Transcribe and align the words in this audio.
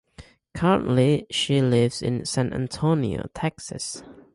Currently 0.55 1.27
she 1.29 1.61
lives 1.61 2.01
in 2.01 2.25
San 2.25 2.51
Antonio, 2.53 3.29
Texas. 3.35 4.01